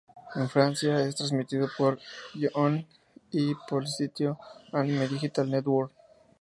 En 0.33 0.49
Francia, 0.49 0.99
es 0.99 1.15
transmitido 1.17 1.69
por 1.77 1.99
J-One 2.33 2.87
y 3.29 3.53
por 3.69 3.83
el 3.83 3.87
sitio 3.87 4.39
Anime 4.73 5.07
Digital 5.07 5.47
Network. 5.51 5.91